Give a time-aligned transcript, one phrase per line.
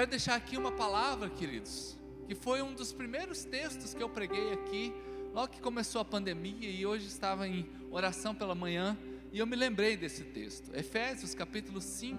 [0.00, 1.94] quero deixar aqui uma palavra, queridos,
[2.26, 4.94] que foi um dos primeiros textos que eu preguei aqui,
[5.34, 8.96] logo que começou a pandemia e hoje estava em oração pela manhã,
[9.30, 10.74] e eu me lembrei desse texto.
[10.74, 12.18] Efésios capítulo 5,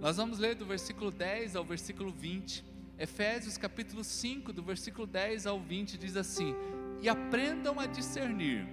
[0.00, 2.64] nós vamos ler do versículo 10 ao versículo 20.
[2.98, 6.52] Efésios capítulo 5, do versículo 10 ao 20, diz assim:
[7.00, 8.66] E aprendam a discernir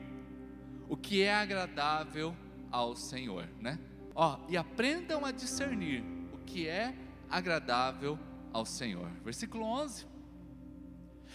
[0.89, 2.35] o que é agradável
[2.71, 3.77] ao Senhor, né?
[4.15, 6.03] Ó, e aprendam a discernir
[6.33, 6.95] o que é
[7.29, 8.30] agradável ao
[8.65, 9.09] Senhor.
[9.23, 10.05] Versículo 11.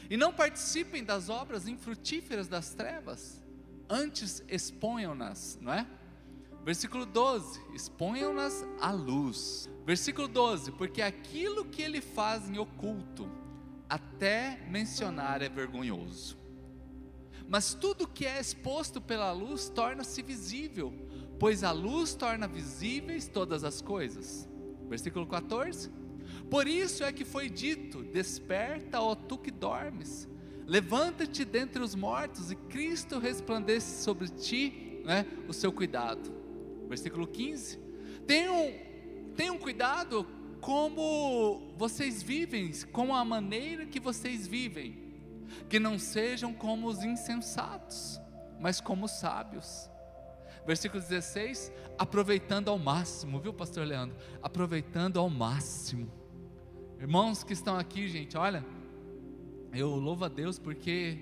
[0.09, 3.43] E não participem das obras infrutíferas das trevas,
[3.89, 5.87] antes exponham-nas, não é?
[6.65, 9.69] Versículo 12: exponham-nas à luz.
[9.85, 13.31] Versículo 12: porque aquilo que ele faz em oculto,
[13.89, 16.37] até mencionar é vergonhoso.
[17.49, 20.93] Mas tudo que é exposto pela luz torna-se visível,
[21.39, 24.49] pois a luz torna visíveis todas as coisas.
[24.89, 25.91] Versículo 14:
[26.51, 30.29] Por isso é que foi dito: Desperta, ó tu que dormes,
[30.67, 36.33] levanta-te dentre os mortos, e Cristo resplandece sobre ti né, o seu cuidado.
[36.89, 37.79] Versículo 15:
[38.27, 38.73] Tenham,
[39.35, 40.27] tenham cuidado
[40.61, 44.99] como vocês vivem, com a maneira que vocês vivem,
[45.69, 48.21] que não sejam como os insensatos,
[48.61, 49.91] mas como os sábios
[50.67, 54.17] versículo 16, aproveitando ao máximo, viu, pastor Leandro?
[54.43, 56.11] Aproveitando ao máximo.
[56.99, 58.65] Irmãos que estão aqui, gente, olha,
[59.73, 61.19] eu louvo a Deus porque,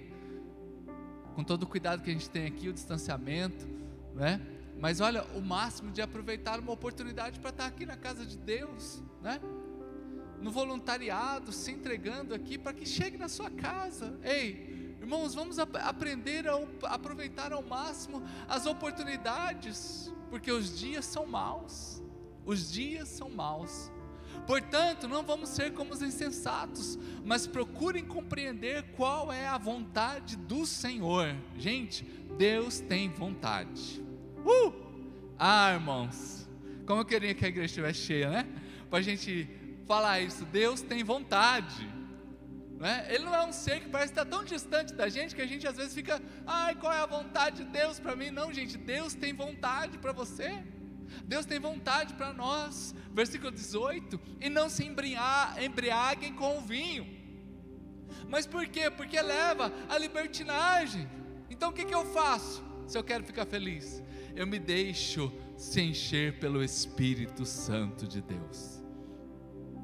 [1.34, 3.66] com todo o cuidado que a gente tem aqui, o distanciamento,
[4.14, 4.40] né?
[4.78, 9.02] Mas olha, o máximo de aproveitar uma oportunidade para estar aqui na casa de Deus,
[9.20, 9.40] né?
[10.40, 14.16] No voluntariado, se entregando aqui para que chegue na sua casa.
[14.22, 16.54] Ei, Irmãos, vamos ap aprender a
[16.94, 22.02] aproveitar ao máximo as oportunidades, porque os dias são maus.
[22.46, 23.90] Os dias são maus.
[24.46, 30.66] Portanto, não vamos ser como os insensatos, mas procurem compreender qual é a vontade do
[30.66, 31.34] Senhor.
[31.56, 32.04] Gente,
[32.36, 34.02] Deus tem vontade.
[34.44, 34.72] Uh!
[35.38, 36.48] Ah, irmãos,
[36.86, 38.46] como eu queria que a igreja estivesse cheia, né?
[38.90, 39.48] Para a gente
[39.86, 40.44] falar isso.
[40.44, 41.88] Deus tem vontade.
[42.78, 43.06] Né?
[43.08, 45.66] Ele não é um ser que parece estar tão distante da gente que a gente
[45.66, 48.30] às vezes fica, ai, qual é a vontade de Deus para mim?
[48.30, 50.62] Não, gente, Deus tem vontade para você.
[51.24, 52.94] Deus tem vontade para nós.
[53.12, 57.06] Versículo 18: E não se embriaguem com o vinho.
[58.28, 58.90] Mas por quê?
[58.90, 61.08] Porque leva a libertinagem.
[61.50, 64.02] Então o que, que eu faço se eu quero ficar feliz?
[64.34, 68.83] Eu me deixo se encher pelo Espírito Santo de Deus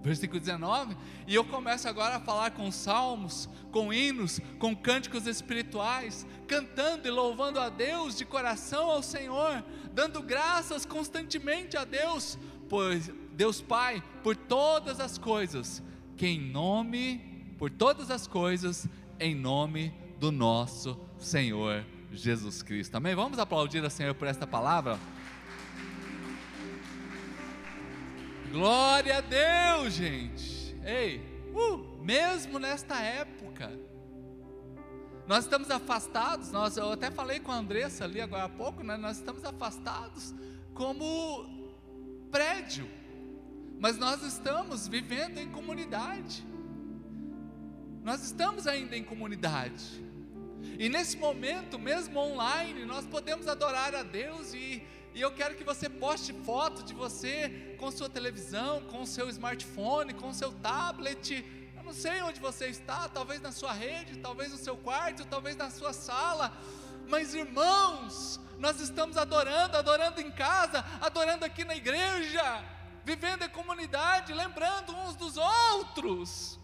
[0.02, 0.96] versículo 19,
[1.26, 7.10] e eu começo agora a falar com salmos, com hinos, com cânticos espirituais, cantando e
[7.10, 9.62] louvando a Deus de coração ao Senhor,
[9.92, 12.38] dando graças constantemente a Deus,
[12.68, 15.82] pois Deus Pai, por todas as coisas,
[16.16, 18.88] que em nome, por todas as coisas,
[19.18, 22.96] em nome do nosso Senhor Jesus Cristo.
[22.96, 23.14] Amém?
[23.14, 24.98] Vamos aplaudir ao Senhor por esta palavra?
[28.50, 30.76] Glória a Deus, gente.
[30.84, 31.20] Ei,
[31.54, 33.70] uh, mesmo nesta época,
[35.24, 36.50] nós estamos afastados.
[36.50, 38.96] Nós, eu até falei com a Andressa ali agora há pouco, né?
[38.96, 40.34] Nós estamos afastados
[40.74, 41.70] como
[42.32, 42.90] prédio,
[43.78, 46.44] mas nós estamos vivendo em comunidade.
[48.02, 50.04] Nós estamos ainda em comunidade.
[50.76, 54.82] E nesse momento, mesmo online, nós podemos adorar a Deus e
[55.14, 60.14] e eu quero que você poste foto de você com sua televisão, com seu smartphone,
[60.14, 61.44] com seu tablet.
[61.76, 65.56] Eu não sei onde você está, talvez na sua rede, talvez no seu quarto, talvez
[65.56, 66.56] na sua sala.
[67.08, 72.64] Mas irmãos, nós estamos adorando, adorando em casa, adorando aqui na igreja,
[73.04, 76.59] vivendo em comunidade, lembrando uns dos outros.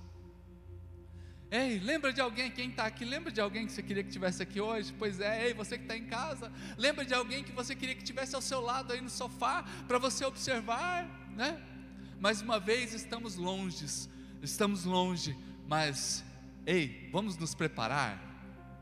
[1.51, 4.43] Ei, lembra de alguém, quem está aqui, lembra de alguém que você queria que tivesse
[4.43, 4.93] aqui hoje?
[4.99, 8.03] Pois é, ei, você que está em casa, lembra de alguém que você queria que
[8.03, 11.63] tivesse ao seu lado aí no sofá, para você observar, né?
[12.19, 13.87] Mais uma vez estamos longe,
[14.43, 15.39] estamos longe,
[15.69, 16.25] mas,
[16.67, 18.21] ei, vamos nos preparar?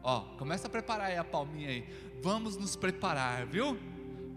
[0.02, 1.86] Ó, começa a preparar aí a palminha aí,
[2.22, 3.78] vamos nos preparar, viu?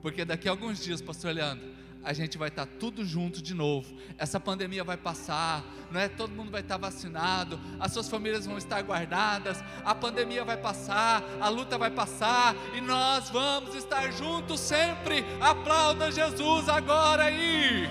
[0.01, 1.76] Porque daqui a alguns dias, pastor Leandro,
[2.07, 3.93] a gente vai estar tudo junto de novo.
[4.17, 5.61] Essa pandemia vai passar,
[5.91, 6.07] não é?
[6.07, 11.21] Todo mundo vai estar vacinado, as suas famílias vão estar guardadas, a pandemia vai passar,
[11.41, 15.25] a luta vai passar e nós vamos estar juntos sempre.
[15.41, 17.89] Aplauda Jesus agora aí.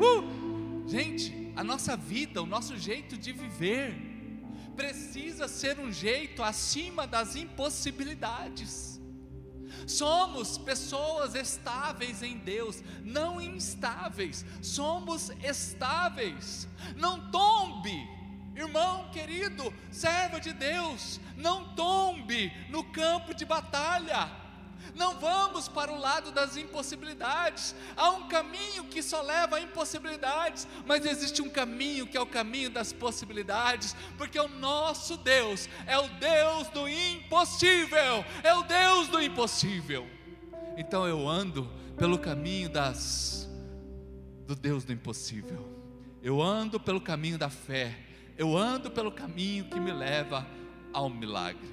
[0.00, 0.88] Uh!
[0.88, 3.94] Gente, a nossa vida, o nosso jeito de viver
[4.74, 8.94] precisa ser um jeito acima das impossibilidades.
[9.86, 16.68] Somos pessoas estáveis em Deus, não instáveis, somos estáveis.
[16.96, 18.08] Não tombe,
[18.54, 24.43] irmão querido, servo de Deus, não tombe no campo de batalha.
[24.94, 27.74] Não vamos para o lado das impossibilidades.
[27.96, 32.26] Há um caminho que só leva a impossibilidades, mas existe um caminho que é o
[32.26, 39.08] caminho das possibilidades, porque o nosso Deus é o Deus do impossível, é o Deus
[39.08, 40.06] do impossível.
[40.76, 43.48] Então eu ando pelo caminho das
[44.46, 45.74] do Deus do impossível.
[46.22, 47.98] Eu ando pelo caminho da fé.
[48.36, 50.46] Eu ando pelo caminho que me leva
[50.92, 51.68] ao milagre.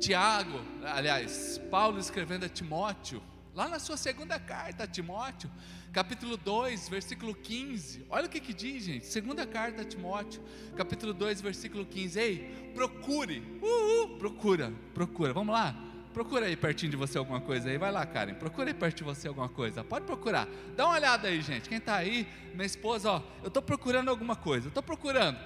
[0.00, 3.20] Tiago, aliás, Paulo escrevendo a Timóteo,
[3.52, 5.50] lá na sua segunda carta a Timóteo,
[5.92, 8.06] capítulo 2, versículo 15.
[8.08, 9.06] Olha o que que diz, gente.
[9.06, 10.40] Segunda carta a Timóteo,
[10.76, 12.20] capítulo 2, versículo 15.
[12.20, 13.42] Ei, procure.
[13.60, 15.32] Uh, uh, procura, procura.
[15.32, 15.74] Vamos lá.
[16.14, 17.76] Procura aí pertinho de você alguma coisa aí.
[17.76, 18.34] Vai lá, Karen.
[18.34, 19.82] Procura aí perto de você alguma coisa.
[19.82, 20.46] Pode procurar.
[20.76, 21.68] Dá uma olhada aí, gente.
[21.68, 24.66] Quem está aí, minha esposa, ó, eu estou procurando alguma coisa.
[24.66, 25.38] Eu estou procurando.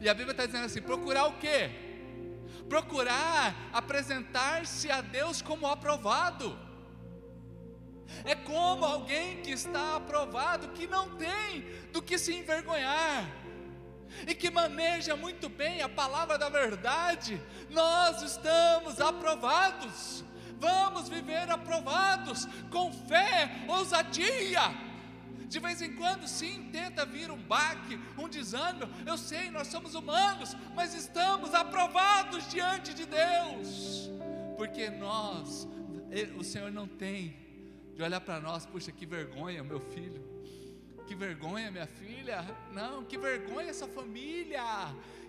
[0.00, 1.87] E a Bíblia está dizendo assim: procurar o quê?
[2.68, 6.58] Procurar apresentar-se a Deus como aprovado.
[8.24, 11.62] É como alguém que está aprovado, que não tem
[11.92, 13.24] do que se envergonhar,
[14.26, 17.40] e que maneja muito bem a palavra da verdade.
[17.68, 20.24] Nós estamos aprovados,
[20.58, 24.87] vamos viver aprovados, com fé, ousadia
[25.48, 28.92] de vez em quando, sim, tenta vir um baque, um desânimo.
[29.06, 34.10] Eu sei, nós somos humanos, mas estamos aprovados diante de Deus,
[34.56, 35.66] porque nós,
[36.36, 37.36] o Senhor não tem
[37.94, 40.22] de olhar para nós, puxa, que vergonha, meu filho,
[41.06, 44.62] que vergonha, minha filha, não, que vergonha essa família,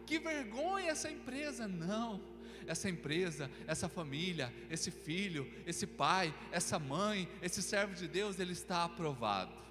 [0.05, 2.21] que vergonha essa empresa, não
[2.67, 8.53] essa empresa, essa família, esse filho, esse pai, essa mãe, esse servo de Deus, ele
[8.53, 9.68] está aprovado.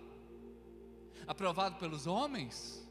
[1.29, 2.83] Aprovado pelos homens?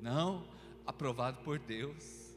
[0.00, 0.48] Não,
[0.86, 2.34] aprovado por Deus.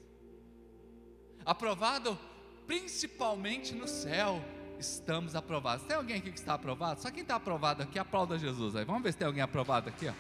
[1.46, 2.20] Aprovado
[2.68, 4.44] principalmente no céu.
[4.78, 5.86] Estamos aprovados.
[5.86, 7.02] Tem alguém aqui que está aprovado?
[7.02, 8.84] Só quem está aprovado aqui, aplauda Jesus aí.
[8.84, 10.14] Vamos ver se tem alguém aprovado aqui, ó.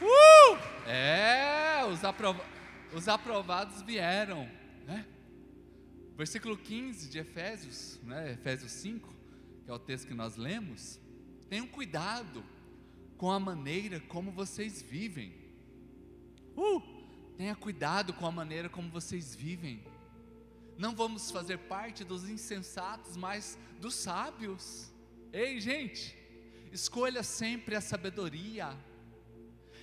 [0.00, 0.88] Uh!
[0.88, 2.00] É, os,
[2.94, 4.48] os aprovados vieram,
[4.86, 5.04] né?
[6.16, 8.32] Versículo 15 de Efésios, né?
[8.32, 9.12] Efésios 5,
[9.64, 11.00] que é o texto que nós lemos.
[11.48, 12.44] Tenham cuidado
[13.16, 15.32] com a maneira como vocês vivem.
[16.56, 16.80] Uh,
[17.36, 19.84] tenha cuidado com a maneira como vocês vivem.
[20.78, 24.92] Não vamos fazer parte dos insensatos, mas dos sábios.
[25.32, 26.16] Ei, gente,
[26.72, 28.76] escolha sempre a sabedoria.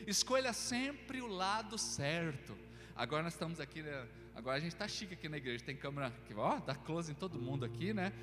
[0.05, 2.57] Escolha sempre o lado certo.
[2.95, 4.07] Agora nós estamos aqui, né?
[4.35, 5.63] agora a gente está chique aqui na igreja.
[5.63, 8.13] Tem câmera que ó, dá close em todo mundo aqui, né?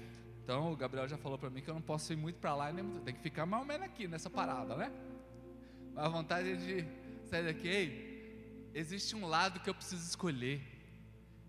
[0.50, 2.73] Então o Gabriel já falou para mim que eu não posso ir muito para lá,
[2.73, 4.91] nem muito, tem que ficar mais ou menos aqui nessa parada, né?
[5.94, 6.85] A vontade de
[7.29, 10.61] sair daqui, ei, existe um lado que eu preciso escolher,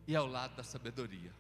[0.07, 1.33] e é o lado da sabedoria.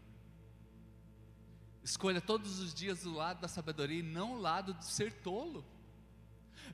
[1.83, 5.63] Escolha todos os dias o lado da sabedoria e não o lado de ser tolo.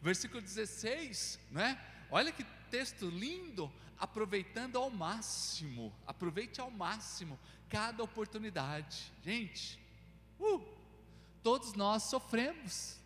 [0.02, 1.78] Versículo 16, né?
[2.10, 3.70] Olha que texto lindo,
[4.00, 7.38] aproveitando ao máximo, aproveite ao máximo
[7.68, 9.12] cada oportunidade.
[9.22, 9.78] Gente,
[10.40, 10.77] uh,
[11.48, 13.00] Todos nós sofremos.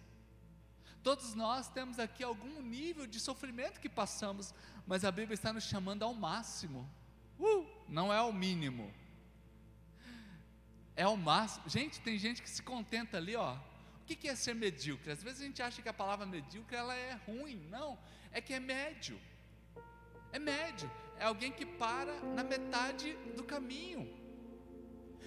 [1.03, 4.51] Todos nós temos aqui algum nível de sofrimento que passamos,
[4.87, 6.89] mas a Bíblia está nos chamando ao máximo.
[7.37, 8.91] Uh, não é ao mínimo.
[10.95, 11.69] É ao máximo.
[11.69, 13.57] Gente, tem gente que se contenta ali, ó.
[14.01, 15.11] O que é ser medíocre?
[15.11, 17.67] Às vezes a gente acha que a palavra medíocre ela é ruim.
[17.69, 17.95] Não,
[18.31, 19.21] é que é médio.
[20.31, 20.89] É médio.
[21.19, 24.11] É alguém que para na metade do caminho.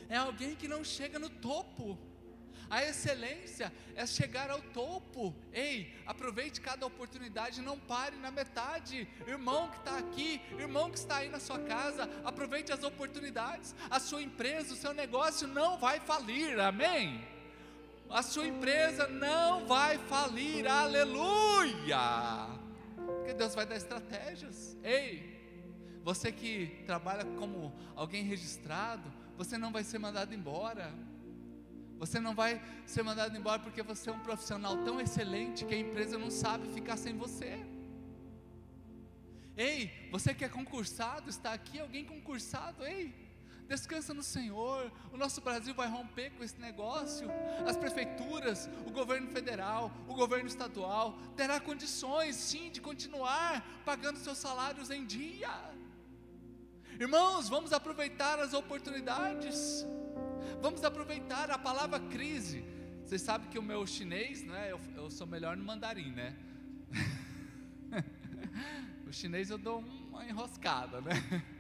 [0.09, 2.13] É alguém que não chega no topo.
[2.75, 5.33] A excelência é chegar ao topo.
[5.53, 9.07] Ei, aproveite cada oportunidade, não pare na metade.
[9.29, 13.77] Irmão que está aqui, irmão que está aí na sua casa, aproveite as oportunidades.
[13.89, 17.25] A sua empresa, o seu negócio não vai falir, amém?
[18.11, 22.49] A sua empresa não vai falir, aleluia!
[22.97, 24.77] Porque Deus vai dar estratégias.
[24.83, 30.93] Ei, você que trabalha como alguém registrado, você não vai ser mandado embora.
[31.99, 35.79] Você não vai ser mandado embora porque você é um profissional tão excelente que a
[35.79, 37.65] empresa não sabe ficar sem você.
[39.57, 43.15] Ei, você que é concursado, está aqui alguém concursado, ei,
[43.69, 44.91] descansa no Senhor.
[45.13, 47.29] O nosso Brasil vai romper com esse negócio.
[47.67, 54.39] As prefeituras, o governo federal, o governo estadual terá condições, sim, de continuar pagando seus
[54.39, 55.53] salários em dia.
[56.99, 59.85] Irmãos, vamos aproveitar as oportunidades.
[60.61, 62.65] Vamos aproveitar a palavra crise.
[63.05, 64.73] Vocês sabem que o meu chinês, né?
[64.73, 66.37] Eu, eu sou melhor no mandarim, né?
[69.07, 71.13] o chinês eu dou uma enroscada, né?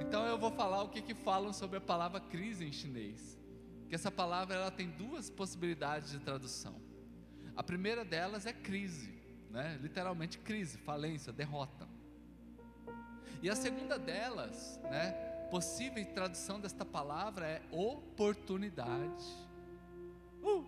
[0.00, 3.36] Então eu vou falar o que, que falam sobre a palavra crise em chinês.
[3.88, 6.80] Que essa palavra ela tem duas possibilidades de tradução.
[7.56, 9.12] A primeira delas é crise,
[9.50, 9.76] né?
[9.82, 11.88] literalmente crise, falência, derrota.
[13.42, 15.12] E a segunda delas, né,
[15.50, 19.24] possível tradução desta palavra é oportunidade.
[20.42, 20.64] Uh!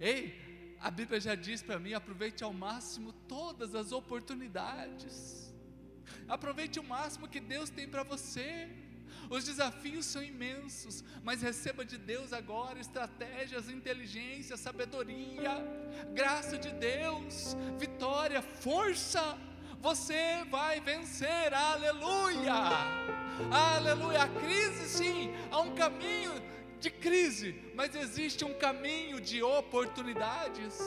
[0.00, 5.54] Ei, a Bíblia já diz para mim: aproveite ao máximo todas as oportunidades.
[6.26, 8.68] Aproveite o máximo que Deus tem para você.
[9.28, 15.52] Os desafios são imensos, mas receba de Deus agora estratégias, inteligência, sabedoria,
[16.14, 19.38] graça de Deus, vitória, força.
[19.80, 22.52] Você vai vencer, aleluia,
[23.50, 24.24] aleluia.
[24.24, 26.32] A crise, sim, há um caminho
[26.78, 30.78] de crise, mas existe um caminho de oportunidades.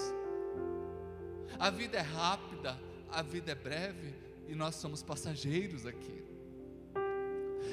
[1.57, 4.13] A vida é rápida, a vida é breve
[4.47, 6.23] e nós somos passageiros aqui.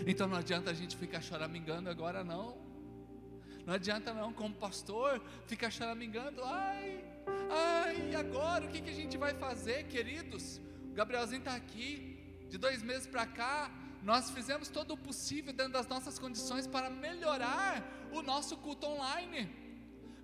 [0.07, 2.57] Então não adianta a gente ficar choramingando agora não.
[3.67, 7.05] Não adianta não, como pastor, ficar choramingando, ai,
[7.51, 10.59] ai, agora o que, que a gente vai fazer, queridos?
[10.95, 11.91] Gabrielzinho está aqui,
[12.49, 13.71] de dois meses para cá,
[14.03, 17.83] nós fizemos todo o possível dentro das nossas condições para melhorar
[18.13, 19.43] o nosso culto online.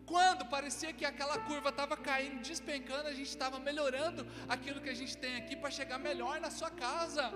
[0.06, 4.94] Quando parecia que aquela curva estava caindo, despencando, a gente estava melhorando aquilo que a
[4.94, 7.32] gente tem aqui para chegar melhor na sua casa.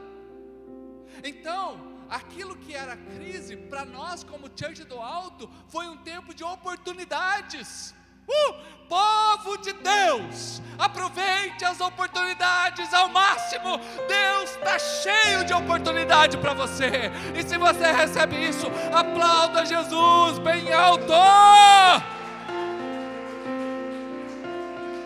[1.24, 1.64] Então,
[2.08, 7.94] aquilo que era crise, para nós, como Church do Alto, foi um tempo de oportunidades.
[8.30, 8.54] Uh,
[8.88, 13.78] povo de Deus, aproveite as oportunidades ao máximo.
[14.06, 17.10] Deus está cheio de oportunidade para você.
[17.34, 21.12] E se você recebe isso, aplauda Jesus bem alto.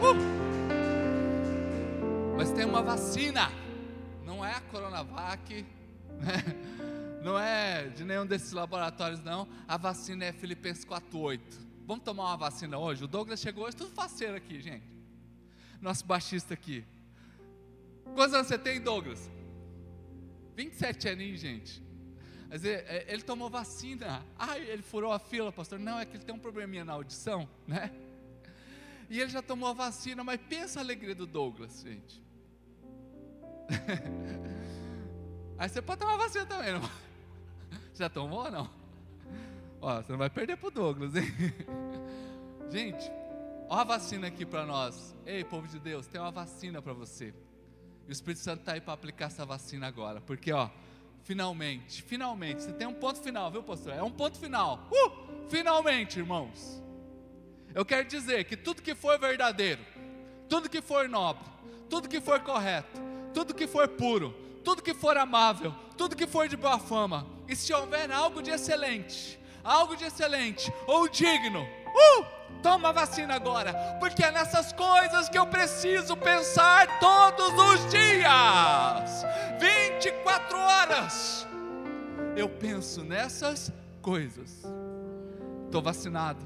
[0.01, 0.35] Uh.
[2.37, 3.51] Mas tem uma vacina,
[4.25, 5.65] não é a Coronavac,
[6.21, 6.45] né?
[7.25, 9.49] não é de nenhum desses laboratórios, não.
[9.67, 11.41] A vacina é Filipenses 4,8.
[11.87, 13.05] Vamos tomar uma vacina hoje?
[13.05, 14.87] O Douglas chegou hoje, tudo faceiro aqui, gente.
[15.81, 16.85] Nosso baixista aqui.
[18.15, 19.31] Quantos anos você tem, Douglas?
[20.57, 21.83] 27 aninhos, gente.
[22.49, 24.25] Mas ele, é, ele, tomou vacina.
[24.39, 25.79] Ai, ele furou a fila, pastor.
[25.79, 27.91] Não, é que ele tem um probleminha na audição, né?
[29.11, 32.23] E ele já tomou a vacina, mas pensa a alegria do Douglas, gente.
[35.59, 36.81] Aí você pode tomar vacina também, não?
[37.95, 38.84] Já tomou ou não?
[39.85, 41.31] Ó, você não vai perder pro Douglas, hein?
[42.73, 43.05] Gente,
[43.69, 45.15] ó a vacina aqui para nós.
[45.27, 47.35] Ei, povo de Deus, tem uma vacina para você.
[48.07, 50.23] E o Espírito Santo está aí para aplicar essa vacina agora.
[50.23, 50.71] Porque, ó,
[51.23, 53.93] finalmente, finalmente, você tem um ponto final, viu, pastor?
[53.93, 54.89] É um ponto final.
[54.91, 55.51] Uh!
[55.51, 56.83] Finalmente, irmãos.
[57.75, 59.85] Eu quero dizer que tudo que for verdadeiro,
[60.49, 61.45] tudo que for nobre,
[61.91, 62.99] tudo que for correto,
[63.35, 67.55] tudo que for puro, tudo que for amável, tudo que for de boa fama, e
[67.55, 72.25] se houver algo de excelente, algo de excelente ou digno, uh,
[72.63, 79.25] toma a vacina agora, porque é nessas coisas que eu preciso pensar todos os dias,
[79.59, 81.47] 24 horas,
[82.37, 84.63] eu penso nessas coisas.
[85.65, 86.45] Estou vacinado,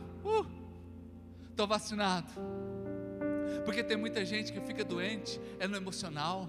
[1.50, 2.32] estou uh, vacinado,
[3.64, 6.48] porque tem muita gente que fica doente, é no emocional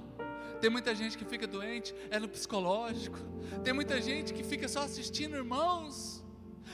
[0.59, 3.17] tem muita gente que fica doente, é no psicológico.
[3.63, 6.21] Tem muita gente que fica só assistindo, irmãos.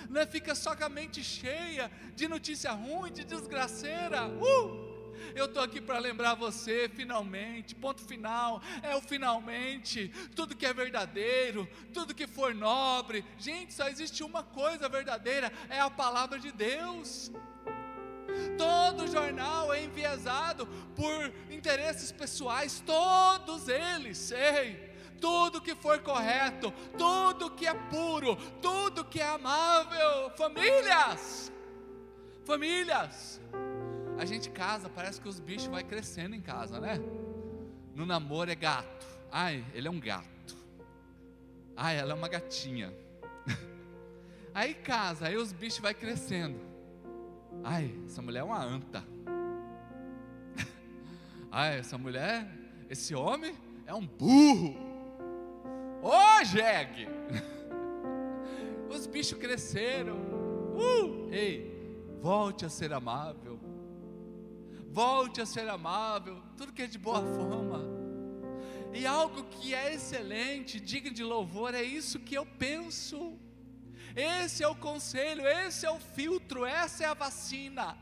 [0.10, 4.28] Não é, fica só com a mente cheia de notícia ruim, de desgraceira.
[4.28, 4.96] Uh!
[5.34, 10.74] Eu estou aqui para lembrar você, finalmente, ponto final, é o finalmente, tudo que é
[10.74, 16.52] verdadeiro, tudo que for nobre, gente, só existe uma coisa verdadeira, é a palavra de
[16.52, 17.32] Deus.
[18.58, 24.95] Todo jornal é enviesado por interesses pessoais, todos eles, sei.
[25.26, 31.52] Tudo que for correto, tudo que é puro, tudo que é amável, famílias,
[32.46, 33.42] famílias.
[34.20, 37.00] A gente casa, parece que os bichos vai crescendo em casa, né?
[37.96, 39.08] No namoro é gato.
[39.32, 40.56] Ai, ele é um gato.
[41.76, 42.94] Ai, ela é uma gatinha.
[44.54, 46.60] Aí casa, aí os bichos vai crescendo.
[47.64, 49.04] Ai, essa mulher é uma anta.
[51.52, 52.48] Ai, essa mulher,
[52.92, 53.56] esse homem
[53.88, 54.95] é um burro.
[56.08, 57.08] Ô, jegue!
[58.88, 60.18] Os bichos cresceram.
[60.76, 63.60] Uh, ei, volte a ser amável.
[64.92, 66.40] Volte a ser amável.
[66.56, 67.82] Tudo que é de boa fama.
[68.94, 73.40] E algo que é excelente, digno de louvor, é isso que eu penso.
[74.16, 77.98] Esse é o conselho, esse é o filtro, essa é a vacina.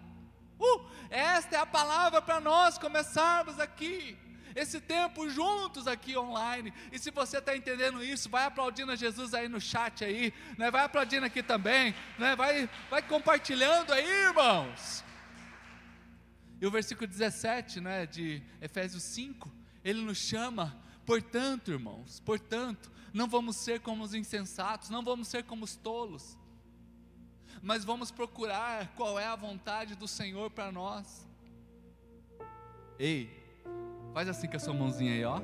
[0.60, 4.18] Uh, esta é a palavra para nós começarmos aqui
[4.56, 6.74] esse tempo juntos aqui online.
[6.92, 10.70] E se você está entendendo isso, vai aplaudindo a Jesus aí no chat aí, né?
[10.70, 12.36] Vai aplaudindo aqui também, né?
[12.36, 15.04] Vai, vai compartilhando aí, irmãos.
[16.64, 19.52] E o versículo 17, né, de Efésios 5,
[19.84, 25.44] ele nos chama, portanto, irmãos, portanto, não vamos ser como os insensatos, não vamos ser
[25.44, 26.38] como os tolos,
[27.62, 31.28] mas vamos procurar qual é a vontade do Senhor para nós.
[32.98, 33.43] Ei,
[34.14, 35.42] faz assim com a sua mãozinha aí, ó.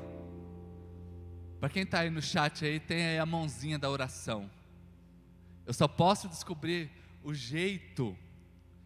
[1.58, 4.50] Para quem está aí no chat aí, tem aí a mãozinha da oração.
[5.66, 6.90] Eu só posso descobrir
[7.22, 8.16] o jeito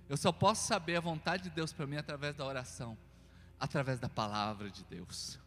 [0.09, 2.97] eu só posso saber a vontade de Deus para mim através da oração,
[3.59, 5.38] através da palavra de Deus.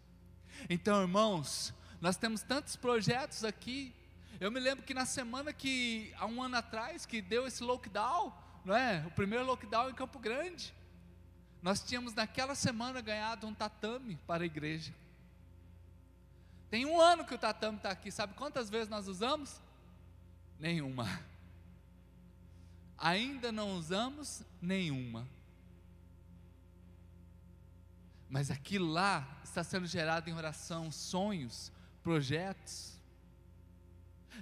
[0.70, 3.94] Então, irmãos, nós temos tantos projetos aqui.
[4.40, 8.34] Eu me lembro que na semana que, há um ano atrás, que deu esse lockdown,
[8.66, 9.06] não é?
[9.06, 10.74] O primeiro lockdown em Campo Grande.
[11.62, 14.94] Nós tínhamos naquela semana ganhado um tatame para a igreja.
[16.70, 19.62] Tem um ano que o tatame está aqui, sabe quantas vezes nós usamos?
[20.60, 21.08] Nenhuma
[22.98, 25.28] ainda não usamos nenhuma.
[28.30, 31.72] Mas aquilo lá está sendo gerado em oração, sonhos,
[32.04, 32.98] projetos.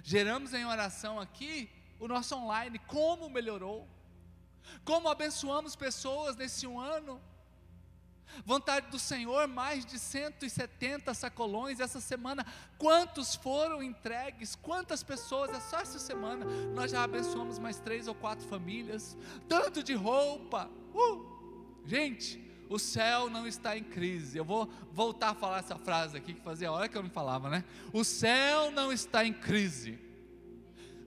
[0.02, 1.70] Geramos em oração aqui
[2.00, 3.86] o nosso online, como melhorou,
[4.84, 7.20] como abençoamos pessoas nesse um ano
[8.44, 12.44] Vontade do Senhor, mais de 170 sacolões essa semana.
[12.78, 14.56] Quantos foram entregues?
[14.56, 15.50] Quantas pessoas?
[15.50, 16.44] É só essa semana.
[16.74, 19.16] Nós já abençoamos mais três ou quatro famílias.
[19.48, 20.68] Tanto de roupa.
[20.94, 21.80] Uh!
[21.86, 24.36] Gente, o céu não está em crise.
[24.36, 27.48] Eu vou voltar a falar essa frase aqui que fazia hora que eu não falava,
[27.48, 27.64] né?
[27.92, 29.98] O céu não está em crise.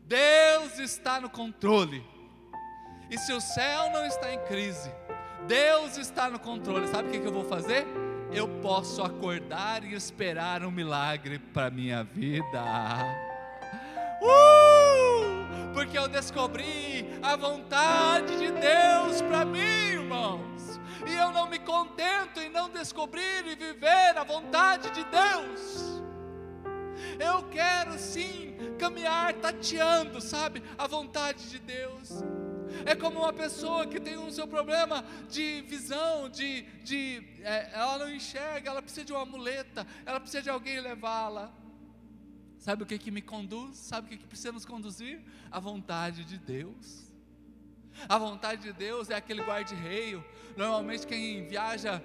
[0.06, 2.04] Deus está no controle.
[3.10, 4.92] E se o céu não está em crise,
[5.48, 6.88] Deus está no controle.
[6.88, 7.88] Sabe o que, eu vou fazer?
[8.32, 12.64] Eu posso acordar e esperar um milagre para minha vida.
[14.22, 15.74] Uh!
[15.74, 20.80] Porque eu descobri a vontade de Deus para mim, irmãos.
[21.08, 26.04] E eu não me contento em não descobrir e viver a vontade de Deus.
[27.20, 32.24] Eu quero sim caminhar tateando, sabe, a vontade de Deus.
[32.86, 37.98] É como uma pessoa que tem um seu problema de visão, de, de é, ela
[38.00, 41.52] não enxerga, ela precisa de uma muleta, ela precisa de alguém levá-la.
[42.58, 43.78] Sabe o que, que me conduz?
[43.78, 45.22] Sabe o que, que precisa nos conduzir?
[45.50, 47.10] A vontade de Deus.
[48.08, 50.24] A vontade de Deus é aquele guarda-reio.
[50.56, 52.04] Normalmente quem viaja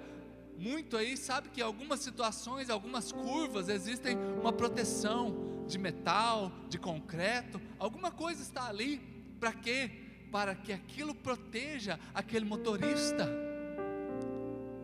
[0.57, 7.61] muito aí sabe que algumas situações, algumas curvas, existem uma proteção de metal, de concreto,
[7.77, 8.99] alguma coisa está ali.
[9.39, 10.04] Para quê?
[10.35, 13.25] Para que aquilo proteja aquele motorista.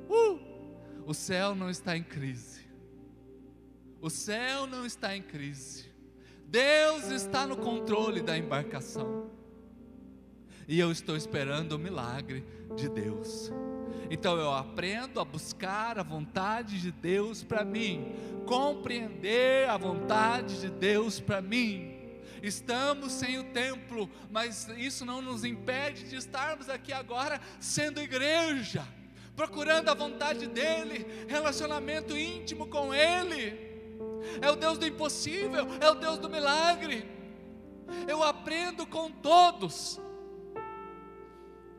[0.08, 0.40] Uh!
[1.06, 2.62] O céu não está em crise.
[4.00, 5.92] O céu não está em crise.
[6.48, 9.30] Deus está no controle da embarcação.
[10.70, 12.46] E eu estou esperando o milagre
[12.78, 13.52] de Deus.
[14.10, 20.70] Então eu aprendo a buscar a vontade de Deus para mim, compreender a vontade de
[20.70, 22.01] Deus para mim
[22.42, 28.88] Estamos sem o templo, mas isso não nos impede de estarmos aqui agora sendo igreja,
[29.36, 33.70] procurando a vontade dEle, relacionamento íntimo com Ele.
[34.42, 37.06] É o Deus do impossível, é o Deus do milagre.
[38.08, 40.00] Eu aprendo com todos.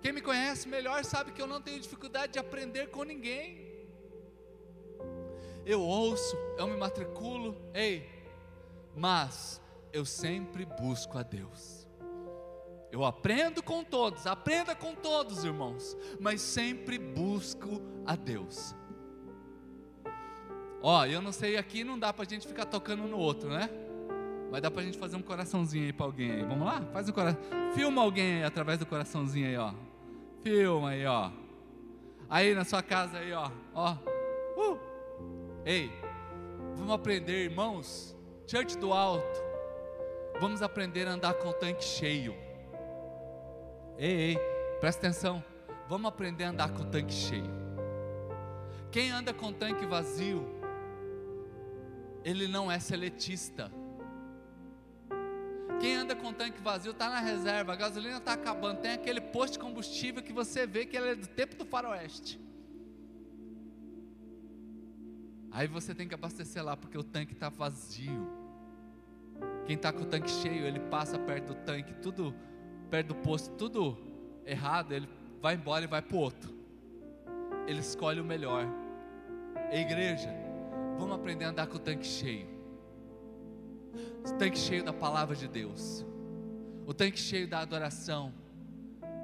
[0.00, 3.72] Quem me conhece melhor sabe que eu não tenho dificuldade de aprender com ninguém.
[5.64, 8.08] Eu ouço, eu me matriculo, ei,
[8.96, 9.60] mas
[9.92, 11.86] eu sempre busco a Deus.
[12.90, 18.74] Eu aprendo com todos, aprenda com todos, irmãos, mas sempre busco a Deus.
[20.82, 23.70] Ó, eu não sei, aqui não dá para a gente ficar tocando no outro, né?
[24.50, 26.42] Mas dá para a gente fazer um coraçãozinho aí para alguém aí.
[26.42, 26.82] Vamos lá?
[26.92, 27.40] Faz um coração.
[27.74, 29.72] Filma alguém aí através do coraçãozinho aí, ó.
[30.42, 31.30] Filma aí, ó.
[32.28, 33.50] Aí na sua casa aí, ó.
[33.72, 33.96] Ó.
[34.56, 34.78] Uh.
[35.64, 35.90] Ei,
[36.74, 38.14] vamos aprender, irmãos.
[38.46, 39.51] Church do alto
[40.42, 42.34] Vamos aprender a andar com o tanque cheio.
[43.96, 44.36] Ei, ei,
[44.80, 45.40] presta atenção.
[45.88, 47.48] Vamos aprender a andar com o tanque cheio.
[48.90, 50.44] Quem anda com o tanque vazio,
[52.24, 53.70] ele não é seletista.
[55.78, 58.80] Quem anda com o tanque vazio está na reserva, a gasolina está acabando.
[58.80, 62.40] Tem aquele posto de combustível que você vê que ele é do tempo do faroeste.
[65.52, 68.41] Aí você tem que abastecer lá porque o tanque está vazio.
[69.66, 72.34] Quem está com o tanque cheio, ele passa perto do tanque, tudo
[72.90, 73.96] perto do posto, tudo
[74.44, 75.08] errado, ele
[75.40, 76.54] vai embora e vai para o outro.
[77.66, 78.66] Ele escolhe o melhor.
[79.70, 80.28] E igreja,
[80.98, 82.46] vamos aprender a andar com o tanque cheio.
[84.26, 86.04] O tanque cheio da palavra de Deus.
[86.86, 88.32] O tanque cheio da adoração.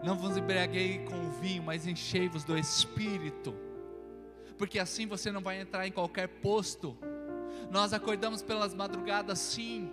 [0.02, 3.54] Não vos embriaguei com o vinho, mas enchei-vos do Espírito.
[4.56, 6.96] Porque assim você não vai entrar em qualquer posto.
[7.70, 9.92] Nós acordamos pelas madrugadas, sim.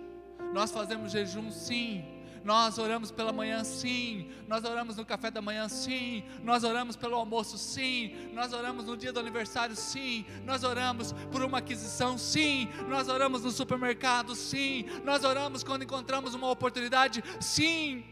[0.52, 2.04] Nós fazemos jejum, sim.
[2.46, 4.30] Nós oramos pela manhã, sim.
[4.46, 6.22] Nós oramos no café da manhã, sim.
[6.44, 8.30] Nós oramos pelo almoço, sim.
[8.32, 10.24] Nós oramos no dia do aniversário, sim.
[10.44, 12.68] Nós oramos por uma aquisição, sim.
[12.88, 14.84] Nós oramos no supermercado, sim.
[15.04, 18.04] Nós oramos quando encontramos uma oportunidade, sim.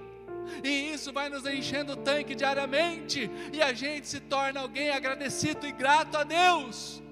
[0.65, 5.65] E isso vai nos enchendo o tanque diariamente, e a gente se torna alguém agradecido
[5.65, 7.04] e grato a Deus.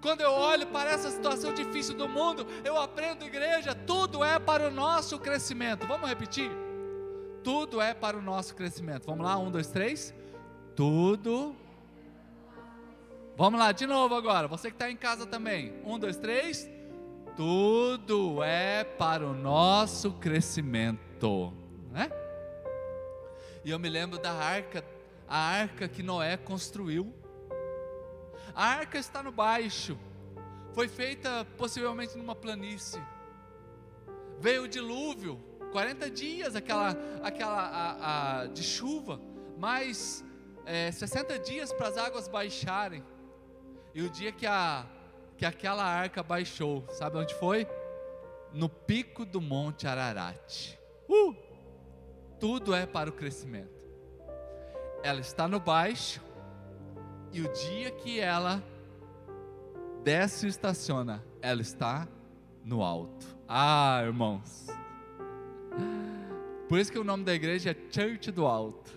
[0.00, 4.68] Quando eu olho para essa situação difícil do mundo, eu aprendo, igreja, tudo é para
[4.68, 5.86] o nosso crescimento.
[5.86, 6.50] Vamos repetir?
[7.42, 9.06] Tudo é para o nosso crescimento.
[9.06, 10.14] Vamos lá, um, dois, três.
[10.76, 11.56] Tudo.
[13.36, 14.46] Vamos lá, de novo agora.
[14.46, 15.74] Você que está em casa também.
[15.84, 16.68] Um, dois, três.
[17.36, 21.52] Tudo é para o nosso crescimento.
[21.90, 22.10] Né?
[23.64, 24.84] E eu me lembro da arca,
[25.28, 27.12] a arca que Noé construiu.
[28.58, 29.96] A arca está no baixo.
[30.72, 33.00] Foi feita possivelmente numa planície.
[34.40, 35.38] Veio o dilúvio,
[35.70, 39.20] 40 dias aquela, aquela a, a, de chuva,
[39.56, 40.24] mais
[40.66, 43.04] é, 60 dias para as águas baixarem.
[43.94, 44.84] E o dia que, a,
[45.36, 47.64] que aquela arca baixou, sabe onde foi?
[48.52, 50.76] No pico do Monte Ararat.
[51.08, 51.32] Uh!
[52.40, 53.78] Tudo é para o crescimento.
[55.04, 56.20] Ela está no baixo,
[57.32, 58.62] e o dia que ela
[60.02, 62.08] desce e estaciona, ela está
[62.64, 63.26] no alto.
[63.46, 64.66] Ah, irmãos.
[66.68, 68.90] Por isso que o nome da igreja é Church do Alto.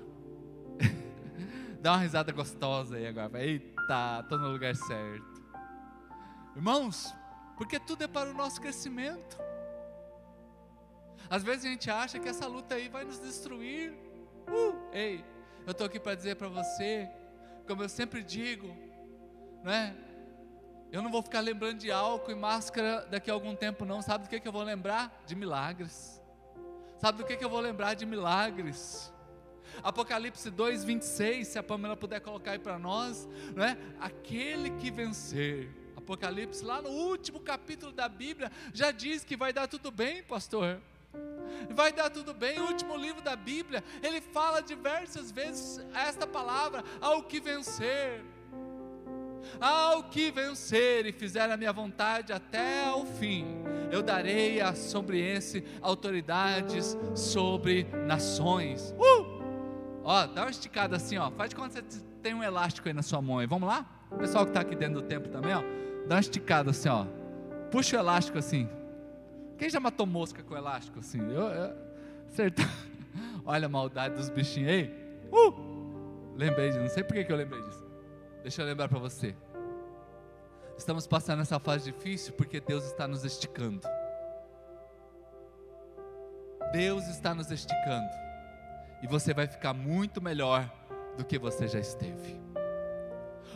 [1.82, 3.42] Dá uma risada gostosa aí agora.
[3.42, 5.42] Eita, estou no lugar certo.
[6.56, 7.14] Irmãos,
[7.58, 9.38] porque tudo é para o nosso crescimento.
[11.30, 13.94] Às vezes a gente acha que essa luta aí vai nos destruir.
[14.50, 15.24] Uh, ei,
[15.66, 17.10] eu estou aqui para dizer para você
[17.68, 18.76] como eu sempre digo,
[19.64, 19.96] né?
[20.92, 24.02] Eu não vou ficar lembrando de álcool e máscara daqui a algum tempo, não.
[24.02, 25.24] Sabe do que, que eu vou lembrar?
[25.26, 26.22] De milagres.
[26.98, 27.94] Sabe do que, que eu vou lembrar?
[27.94, 29.12] De milagres.
[29.82, 33.78] Apocalipse 2, 26, se a Pamela puder colocar aí para nós, né?
[34.02, 35.94] Aquele que vencer.
[35.96, 40.82] Apocalipse, lá no último capítulo da Bíblia, já diz que vai dar tudo bem, pastor
[41.74, 42.60] vai dar tudo bem.
[42.60, 48.24] O último livro da Bíblia, ele fala diversas vezes esta palavra: ao que vencer.
[49.60, 55.20] Ao que vencer e fizer a minha vontade até o fim, eu darei a sobre
[55.20, 58.94] esse autoridades sobre nações.
[59.00, 59.42] Uh!
[60.04, 61.32] Ó, dá uma esticada assim, ó.
[61.32, 63.40] Faz de conta que você tem um elástico aí na sua mão.
[63.40, 63.48] Aí.
[63.48, 63.86] Vamos lá?
[64.12, 65.62] O pessoal que está aqui dentro do templo também, ó.
[66.08, 67.06] Dá uma esticada assim, ó.
[67.72, 68.70] Puxa o elástico assim.
[69.62, 71.20] Quem já matou mosca com elástico assim?
[71.20, 71.76] Eu, eu.
[73.46, 74.92] Olha a maldade dos bichinhos aí.
[75.32, 76.34] Uh!
[76.36, 77.86] Lembrei disso, não sei por que eu lembrei disso.
[78.42, 79.36] Deixa eu lembrar para você.
[80.76, 83.88] Estamos passando essa fase difícil porque Deus está nos esticando.
[86.72, 88.10] Deus está nos esticando.
[89.04, 90.68] E você vai ficar muito melhor
[91.16, 92.36] do que você já esteve.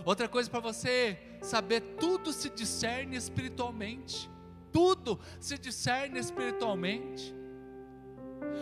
[0.05, 4.34] Outra coisa para você saber, tudo se discerne espiritualmente
[4.75, 7.33] tudo se discerne espiritualmente.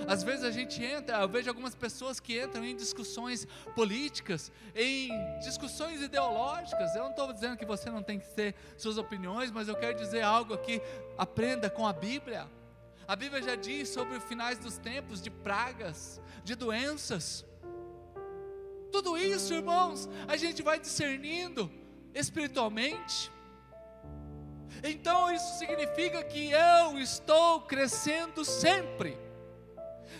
[0.08, 5.10] Às vezes a gente entra, eu vejo algumas pessoas que entram em discussões políticas, em
[5.40, 6.96] discussões ideológicas.
[6.96, 9.98] Eu não estou dizendo que você não tem que ter suas opiniões, mas eu quero
[9.98, 10.80] dizer algo aqui:
[11.18, 12.48] aprenda com a Bíblia.
[13.08, 17.44] A Bíblia já diz sobre os finais dos tempos de pragas, de doenças.
[18.92, 21.72] Tudo isso, irmãos, a gente vai discernindo
[22.14, 23.33] espiritualmente.
[24.84, 29.18] Então isso significa que eu estou crescendo sempre.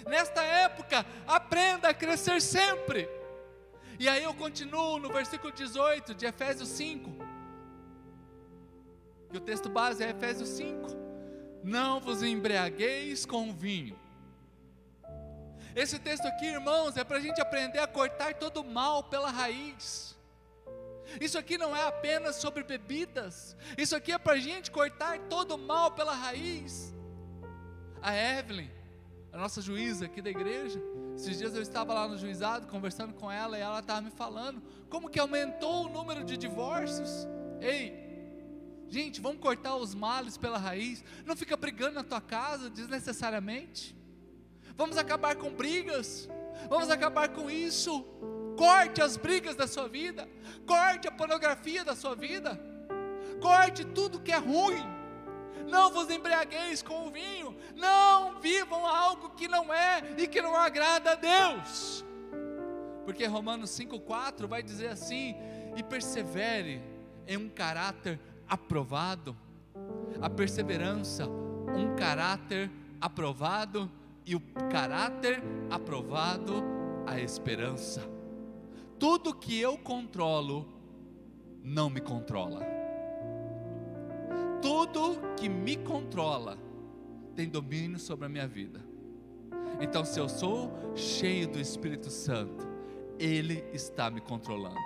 [0.08, 3.10] Nesta época, aprenda a crescer sempre.
[4.00, 7.12] E aí eu continuo no versículo 18 de Efésios 5.
[9.30, 10.88] Que o texto base é Efésios 5.
[11.64, 14.00] Não vos embriagueis com vinho.
[15.76, 19.30] Esse texto aqui, irmãos, é para a gente aprender a cortar todo o mal pela
[19.30, 20.16] raiz.
[21.20, 25.56] Isso aqui não é apenas sobre bebidas, isso aqui é para a gente cortar todo
[25.56, 26.94] o mal pela raiz.
[28.02, 28.70] A Evelyn,
[29.32, 30.82] a nossa juíza aqui da igreja,
[31.16, 34.62] esses dias eu estava lá no juizado conversando com ela e ela estava me falando
[34.90, 37.28] como que aumentou o número de divórcios.
[37.62, 38.04] Ei,
[38.94, 41.04] Gente, vamos cortar os males pela raiz.
[41.26, 43.98] Não fica brigando na tua casa desnecessariamente.
[44.76, 46.30] Vamos acabar com brigas.
[46.70, 48.06] Vamos acabar com isso.
[48.58, 50.28] Corte as brigas da sua vida.
[50.66, 52.60] Corte a pornografia da sua vida.
[53.42, 54.84] Corte tudo que é ruim.
[55.70, 57.56] Não vos embriagueis com o vinho.
[57.76, 62.04] Não vivam algo que não é e que não agrada a Deus.
[63.06, 65.36] Porque Romanos 5,4 vai dizer assim:
[65.76, 66.82] e persevere
[67.28, 69.36] em um caráter aprovado,
[70.22, 73.90] a perseverança, um caráter aprovado,
[74.26, 76.64] e o caráter aprovado,
[77.06, 78.13] a esperança.
[79.00, 80.68] Tudo que eu controlo
[81.64, 82.62] não me controla.
[84.62, 86.58] Tudo que me controla
[87.36, 88.80] tem domínio sobre a minha vida.
[89.82, 92.66] Então, se eu sou cheio do Espírito Santo,
[93.20, 94.80] Ele está me controlando.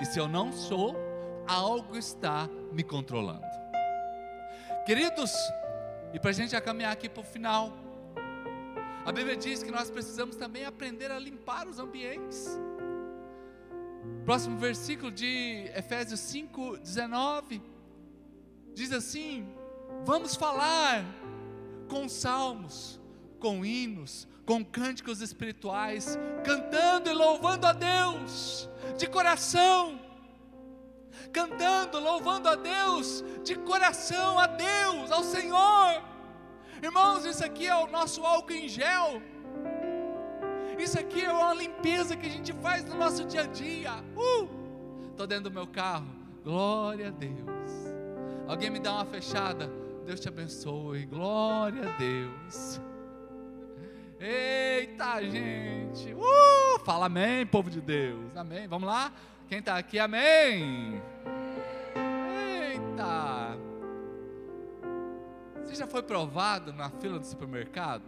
[0.00, 0.96] E se eu não sou,
[1.46, 3.44] algo está me controlando.
[4.84, 5.32] Queridos,
[6.12, 7.72] e para a gente já caminhar aqui para o final,
[9.04, 12.58] a Bíblia diz que nós precisamos também aprender a limpar os ambientes.
[14.26, 17.62] Próximo versículo de Efésios 5, 19,
[18.74, 19.48] diz assim:
[20.04, 21.04] Vamos falar
[21.88, 23.00] com salmos,
[23.38, 30.00] com hinos, com cânticos espirituais, cantando e louvando a Deus de coração
[31.32, 36.02] cantando, louvando a Deus, de coração a Deus, ao Senhor.
[36.82, 39.22] Irmãos, isso aqui é o nosso álcool em gel.
[40.78, 43.92] Isso aqui é uma limpeza que a gente faz no nosso dia a dia.
[44.14, 44.48] Uh!
[45.16, 46.06] Tô dentro do meu carro.
[46.44, 47.94] Glória a Deus.
[48.46, 49.70] Alguém me dá uma fechada.
[50.04, 51.06] Deus te abençoe.
[51.06, 52.80] Glória a Deus.
[54.20, 56.14] Eita, gente.
[56.14, 56.78] Uh!
[56.84, 58.36] Fala amém, povo de Deus.
[58.36, 58.68] Amém.
[58.68, 59.12] Vamos lá?
[59.48, 61.02] Quem está aqui, amém.
[62.70, 63.58] Eita.
[65.64, 68.04] Você já foi provado na fila do supermercado?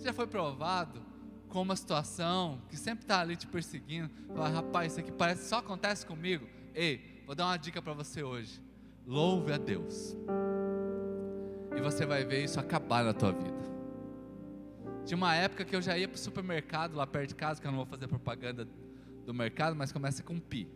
[0.00, 1.02] Você já foi provado
[1.50, 4.08] com uma situação que sempre está ali te perseguindo?
[4.28, 6.48] Fala, rapaz, isso aqui parece só acontece comigo.
[6.74, 8.62] Ei, vou dar uma dica para você hoje.
[9.06, 10.16] Louve a Deus.
[11.76, 13.60] E você vai ver isso acabar na tua vida.
[15.04, 17.66] Tinha uma época que eu já ia para o supermercado lá perto de casa, que
[17.66, 18.66] eu não vou fazer propaganda
[19.26, 20.66] do mercado, mas começa com pi,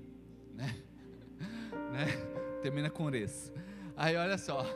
[0.52, 0.76] né?
[1.92, 2.06] né?
[2.60, 3.50] Termina com res.
[3.96, 4.66] Aí olha só,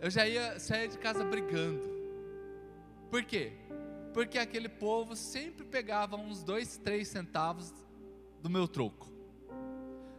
[0.00, 1.97] eu já ia sair de casa brigando.
[3.10, 3.52] Por quê?
[4.12, 7.72] Porque aquele povo sempre pegava uns dois, três centavos
[8.42, 9.12] do meu troco.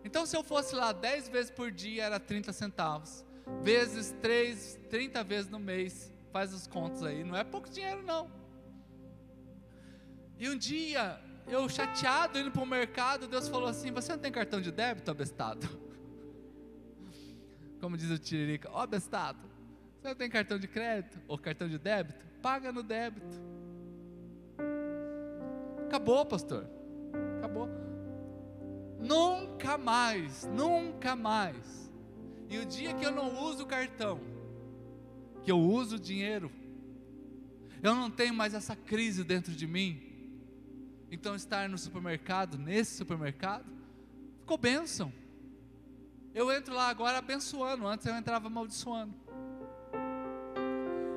[0.03, 3.25] Então, se eu fosse lá dez vezes por dia, era 30 centavos.
[3.61, 6.11] Vezes três, 30 vezes no mês.
[6.31, 7.23] Faz os contos aí.
[7.23, 8.31] Não é pouco dinheiro, não.
[10.37, 14.31] E um dia, eu chateado indo para o mercado, Deus falou assim: Você não tem
[14.31, 15.67] cartão de débito, abestado?
[17.81, 19.48] Como diz o Tiririca, ó oh, abestado,
[20.01, 22.25] você não tem cartão de crédito ou cartão de débito?
[22.41, 23.27] Paga no débito.
[25.87, 26.69] Acabou, pastor.
[27.37, 27.67] Acabou.
[28.99, 31.91] Nunca mais, nunca mais.
[32.49, 34.19] E o dia que eu não uso o cartão,
[35.43, 36.51] que eu uso o dinheiro,
[37.81, 40.09] eu não tenho mais essa crise dentro de mim
[41.11, 43.65] então, estar no supermercado, nesse supermercado,
[44.39, 45.11] ficou bênção.
[46.33, 49.13] Eu entro lá agora abençoando, antes eu entrava amaldiçoando.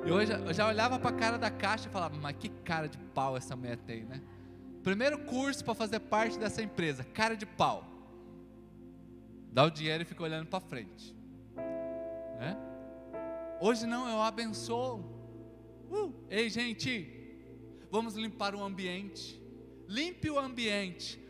[0.04, 2.88] Eu já, eu já olhava para a cara da caixa e falava, mas que cara
[2.88, 4.20] de pau essa mulher tem, né?
[4.82, 7.84] Primeiro curso para fazer parte dessa empresa, cara de pau.
[9.52, 11.14] Dá o dinheiro e fica olhando para frente.
[11.54, 12.56] Né?
[13.60, 14.98] Hoje não, eu abençoo.
[15.88, 17.08] Uh, ei, gente,
[17.90, 19.40] vamos limpar o ambiente.
[19.86, 21.20] Limpe o ambiente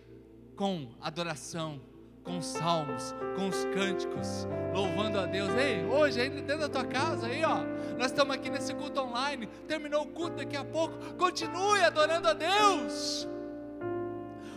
[0.56, 1.80] com adoração,
[2.24, 5.50] com salmos, com os cânticos, louvando a Deus.
[5.54, 7.58] Ei, hoje, aí dentro da tua casa, aí ó,
[7.98, 9.46] nós estamos aqui nesse culto online.
[9.66, 10.96] Terminou o culto daqui a pouco.
[11.14, 13.28] Continue adorando a Deus.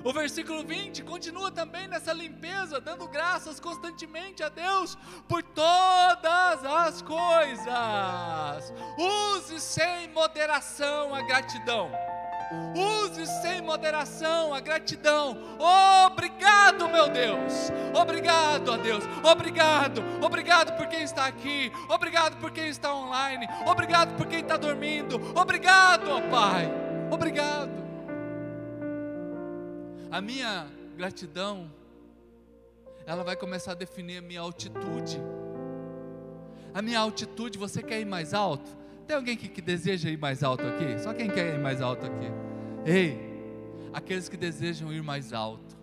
[0.04, 4.96] O versículo 20 continua também nessa limpeza, dando graças constantemente a Deus
[5.28, 8.74] por todas as coisas.
[9.00, 11.90] Use sem moderação a gratidão.
[12.76, 15.38] Use sem moderação a gratidão.
[16.06, 17.72] Obrigado, meu Deus.
[18.00, 19.04] Obrigado a Deus.
[19.24, 20.04] Obrigado.
[20.22, 21.72] Obrigado por quem está aqui.
[21.90, 23.48] Obrigado por quem está online.
[23.66, 25.20] Obrigado por quem está dormindo.
[25.36, 26.72] Obrigado, ó Pai.
[27.12, 27.86] Obrigado.
[30.12, 31.72] A minha gratidão,
[33.06, 35.22] ela vai começar a definir a minha altitude.
[36.74, 38.85] A minha altitude, você quer ir mais alto?
[39.08, 40.98] Tem alguém que, que deseja ir mais alto aqui?
[41.00, 42.26] Só quem quer ir mais alto aqui?
[42.86, 43.20] Ei,
[43.94, 45.78] aqueles que desejam ir mais alto,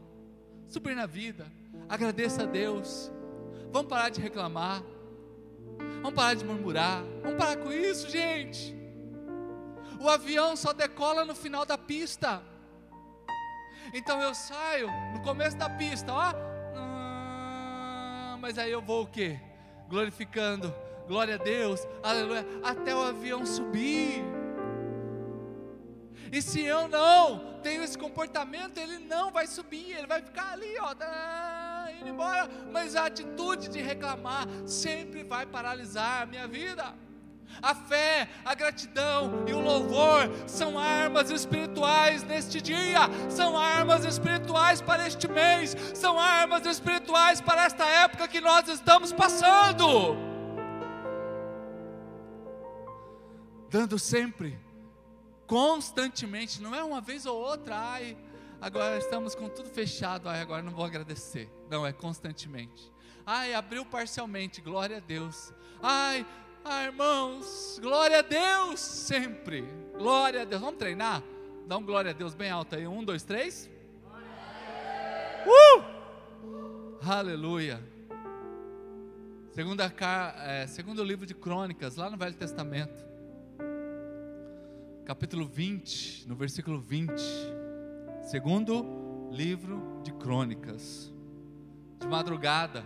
[0.69, 1.47] subir na vida.
[1.89, 3.13] Agradeça a Deus.
[3.71, 4.83] Vamos parar de reclamar.
[6.03, 7.05] Vamos parar de murmurar.
[7.23, 8.77] Vamos parar com isso, gente.
[10.01, 12.43] O avião só decola no final da pista.
[13.95, 16.33] Então eu saio no começo da pista, ó.
[16.75, 19.39] Ah, mas aí eu vou o quê?
[19.89, 20.75] Glorificando.
[21.07, 21.87] Glória a Deus.
[22.03, 22.47] Aleluia.
[22.63, 24.23] Até o avião subir.
[26.33, 30.79] E se eu não tenho esse comportamento, ele não vai subir, ele vai ficar ali,
[30.81, 32.49] ó, tá, indo embora.
[32.73, 36.95] Mas a atitude de reclamar sempre vai paralisar a minha vida.
[37.61, 44.81] A fé, a gratidão e o louvor são armas espirituais neste dia, são armas espirituais
[44.81, 50.32] para este mês, são armas espirituais para esta época que nós estamos passando.
[53.73, 54.61] Dando sempre
[55.47, 58.15] constantemente, não é uma vez ou outra, ai,
[58.61, 61.51] agora estamos com tudo fechado, ai, agora não vou agradecer.
[61.71, 62.93] Não, é constantemente.
[63.25, 65.55] Ai, abriu parcialmente, glória a Deus.
[65.83, 66.27] Ai,
[66.63, 69.65] ai, irmãos, glória a Deus sempre.
[69.97, 70.61] Glória a Deus.
[70.61, 71.23] Vamos treinar?
[71.67, 72.87] Dá um glória a Deus bem alto aí.
[72.87, 73.71] Um, dois, três.
[75.47, 75.83] Uh!
[77.03, 77.83] Aleluia.
[79.53, 79.91] Segunda,
[80.41, 83.12] é, segundo livro de Crônicas, lá no Velho Testamento
[85.05, 87.13] capítulo 20, no versículo 20,
[88.23, 91.13] segundo livro de Crônicas.
[91.99, 92.85] De madrugada,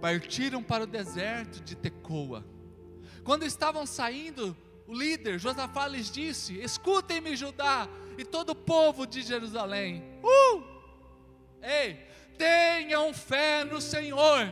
[0.00, 2.44] partiram para o deserto de Tecoa.
[3.22, 7.88] Quando estavam saindo, o líder Josafá lhes disse: Escutem-me, Judá
[8.18, 10.02] e todo o povo de Jerusalém.
[10.22, 10.62] Uh!
[11.62, 11.98] Ei,
[12.36, 14.48] tenham fé no Senhor,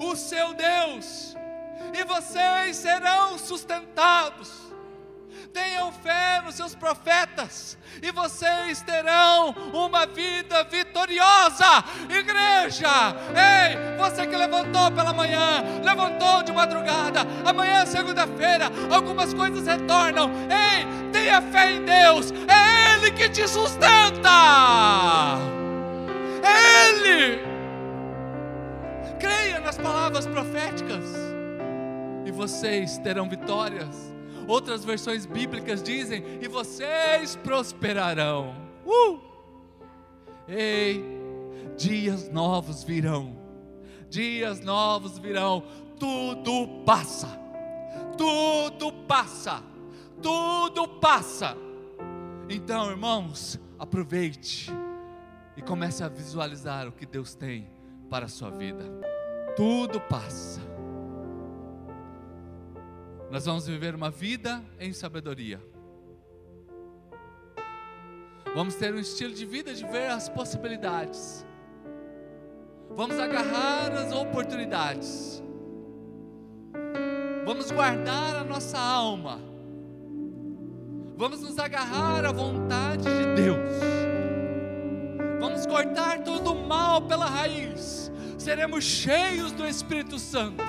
[0.00, 1.34] o seu Deus,
[1.94, 4.71] e vocês serão sustentados
[5.52, 11.84] tenham fé nos seus profetas, e vocês terão uma vida vitoriosa.
[12.08, 12.88] Igreja,
[13.34, 20.30] ei, você que levantou pela manhã, levantou de madrugada, amanhã é segunda-feira, algumas coisas retornam.
[20.50, 24.30] Ei, tenha fé em Deus, é Ele que te sustenta.
[26.42, 27.42] É Ele.
[29.18, 31.04] Creia nas palavras proféticas,
[32.24, 34.11] e vocês terão vitórias
[34.46, 38.54] Outras versões bíblicas dizem: e vocês prosperarão.
[38.84, 39.20] Uh!
[40.48, 41.04] Ei,
[41.76, 43.36] dias novos virão.
[44.08, 45.62] Dias novos virão.
[45.98, 47.28] Tudo passa.
[48.16, 49.62] Tudo passa.
[50.20, 51.56] Tudo passa.
[52.48, 54.70] Então, irmãos, aproveite
[55.56, 57.70] e comece a visualizar o que Deus tem
[58.10, 58.84] para a sua vida.
[59.56, 60.71] Tudo passa
[63.32, 65.58] nós vamos viver uma vida em sabedoria.
[68.54, 71.42] Vamos ter um estilo de vida de ver as possibilidades.
[72.90, 75.42] Vamos agarrar as oportunidades.
[77.46, 79.40] Vamos guardar a nossa alma.
[81.16, 83.80] Vamos nos agarrar à vontade de Deus.
[85.40, 88.12] Vamos cortar todo o mal pela raiz.
[88.36, 90.62] Seremos cheios do Espírito Santo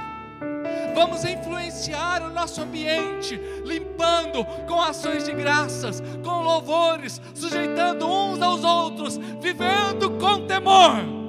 [0.93, 8.63] vamos influenciar o nosso ambiente, limpando com ações de graças, com louvores, sujeitando uns aos
[8.63, 11.23] outros, vivendo com temor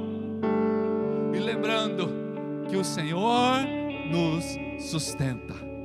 [1.34, 2.08] e lembrando
[2.68, 3.58] que o Senhor
[4.10, 4.44] nos
[4.90, 5.63] sustenta.